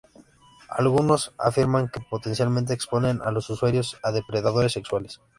Algunos 0.69 1.31
afirman 1.37 1.87
que 1.87 1.99
potencialmente 1.99 2.73
exponen 2.73 3.21
a 3.21 3.29
los 3.29 3.47
usuarios 3.51 3.99
a 4.01 4.11
depredadores 4.11 4.71
sexuales. 4.71 5.21